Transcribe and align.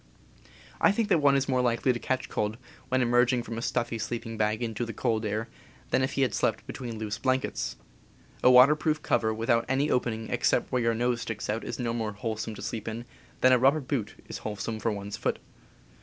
I 0.79 0.91
think 0.91 1.09
that 1.09 1.19
one 1.21 1.35
is 1.35 1.47
more 1.47 1.61
likely 1.61 1.93
to 1.93 1.99
catch 1.99 2.27
cold 2.27 2.57
when 2.89 3.03
emerging 3.03 3.43
from 3.43 3.59
a 3.59 3.61
stuffy 3.61 3.99
sleeping 3.99 4.35
bag 4.35 4.63
into 4.63 4.83
the 4.83 4.93
cold 4.95 5.23
air 5.27 5.47
than 5.91 6.01
if 6.01 6.13
he 6.13 6.23
had 6.23 6.33
slept 6.33 6.65
between 6.65 6.97
loose 6.97 7.19
blankets. 7.19 7.75
A 8.41 8.49
water 8.49 8.75
proof 8.75 9.03
cover 9.03 9.31
without 9.31 9.63
any 9.69 9.91
opening 9.91 10.31
except 10.31 10.71
where 10.71 10.81
your 10.81 10.95
nose 10.95 11.21
sticks 11.21 11.51
out 11.51 11.63
is 11.63 11.77
no 11.77 11.93
more 11.93 12.13
wholesome 12.13 12.55
to 12.55 12.63
sleep 12.63 12.87
in 12.87 13.05
than 13.41 13.51
a 13.53 13.59
rubber 13.59 13.79
boot 13.79 14.15
is 14.27 14.39
wholesome 14.39 14.79
for 14.79 14.91
one's 14.91 15.17
foot. 15.17 15.37